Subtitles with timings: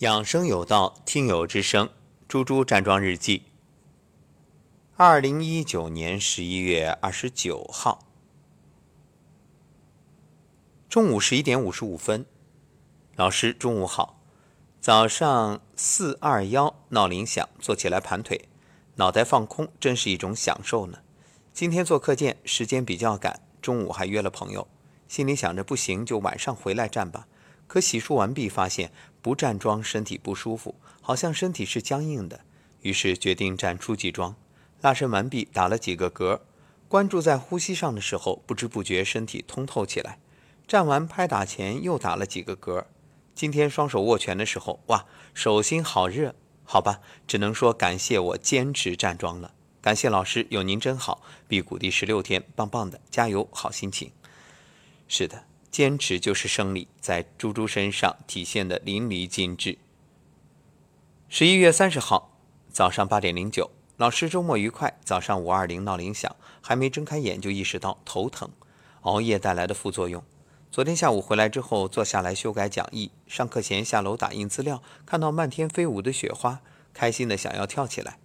[0.00, 1.90] 养生有道，听友之声，
[2.26, 3.42] 猪猪站桩日记。
[4.96, 8.06] 二零一九年十一月二十九号
[10.88, 12.24] 中午十一点五十五分，
[13.14, 14.18] 老师中午好。
[14.80, 18.48] 早上四二幺闹铃响，坐起来盘腿，
[18.94, 21.00] 脑袋放空，真是一种享受呢。
[21.52, 24.66] 今天做课件时间比较赶，中午还约了朋友，
[25.06, 27.26] 心里想着不行就晚上回来站吧。
[27.70, 28.90] 可洗漱完毕，发现
[29.22, 32.40] 不站桩身体不舒服，好像身体是僵硬的，
[32.80, 34.34] 于是决定站初级桩。
[34.80, 36.40] 拉伸完毕，打了几个嗝，
[36.88, 40.18] 关注在呼吸上的时候，不知不觉身体通透起来。
[40.66, 42.86] 站完拍打前又打了几个嗝。
[43.36, 46.34] 今天双手握拳的时候，哇，手心好热。
[46.64, 49.54] 好吧，只能说感谢我坚持站桩了。
[49.80, 51.22] 感谢老师，有您真好。
[51.46, 54.10] 辟谷第十六天，棒棒的，加油，好心情。
[55.06, 55.49] 是的。
[55.70, 59.78] 坚持就是胜利，在猪猪身上体现的淋漓尽致。
[61.28, 62.36] 十一月三十号
[62.72, 64.98] 早上八点零九，老师周末愉快。
[65.04, 68.50] 早上五二零闹铃响，还没睁开眼就意识到头疼，
[69.02, 70.24] 熬夜带来的副作用。
[70.72, 73.12] 昨天下午回来之后，坐下来修改讲义。
[73.28, 76.60] 上课前下楼打印资料，看到漫天飞舞的雪花，
[76.92, 78.18] 开心的想要跳起来。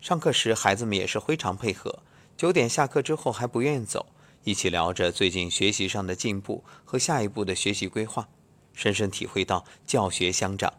[0.00, 2.00] 上课时孩子们也是非常配合。
[2.36, 4.06] 九点下课之后还不愿意走。
[4.44, 8.28] 一起聊着最近学习上的进步和下一步的学习规划，
[8.72, 10.72] 深深体会到教学相长，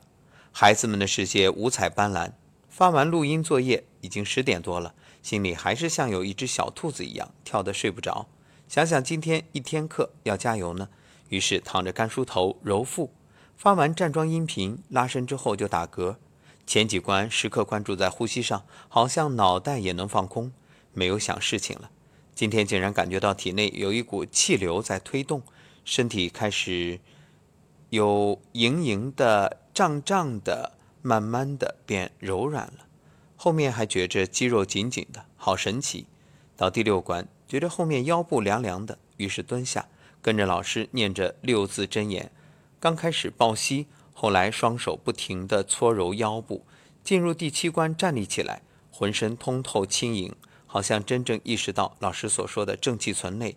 [0.52, 2.31] 孩子们的世界五彩斑斓。
[2.70, 8.28] 发完录音作业，已经十点多了，心里还是像有一只小兔子一样跳得睡不着。
[8.67, 10.89] 想想今天一天课要加油呢，
[11.30, 13.14] 于是躺着干梳头揉腹。
[13.55, 16.17] 发完站桩音频拉伸之后就打嗝，
[16.66, 20.52] 前几关时刻关注在呼吸上，好像脑袋也能放空，
[20.92, 21.92] 没有想事情了。
[22.36, 25.44] 今天竟然感觉到体内有一股气流在推动，
[25.86, 27.00] 身体开始
[27.89, 32.88] 有盈盈的、胀胀的，慢慢的变柔软了。
[33.36, 36.08] 后面还觉着肌肉紧紧的，好神奇。
[36.56, 39.88] 到第六关，觉得后面腰部凉凉的，于是蹲下，
[40.22, 42.32] 跟着老师念着六字真言。
[42.80, 46.66] 刚开始抱膝，后来双手不停地搓揉腰部。
[47.04, 48.61] 进入第七关，站立起来，
[48.92, 50.33] 浑身通透轻盈。
[50.73, 53.56] 好像真正意识到老师所说的正气存内，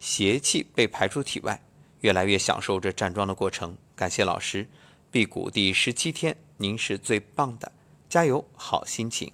[0.00, 1.62] 邪气被排出体外，
[2.00, 3.76] 越来越享受着站桩的过程。
[3.94, 4.66] 感谢老师，
[5.10, 7.70] 辟谷第十七天，您是最棒的，
[8.08, 9.30] 加油，好心情。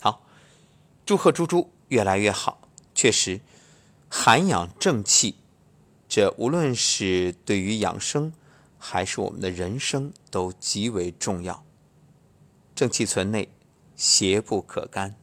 [0.00, 0.24] 好，
[1.04, 2.68] 祝贺猪猪越来越好。
[2.94, 3.40] 确实，
[4.08, 5.34] 涵养正气，
[6.08, 8.32] 这无论是对于养生，
[8.78, 11.64] 还是我们的人生，都极为重要。
[12.76, 13.48] 正气存内，
[13.96, 15.16] 邪不可干。